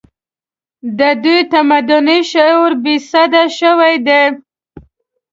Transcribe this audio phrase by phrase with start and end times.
[0.99, 4.21] د دوی تمدني شعور بې سده شوی دی